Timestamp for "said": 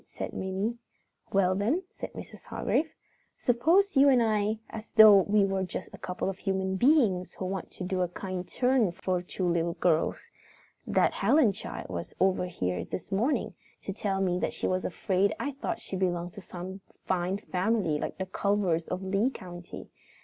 0.09-0.33, 1.99-2.13